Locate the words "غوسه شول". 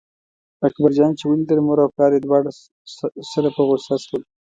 3.67-4.21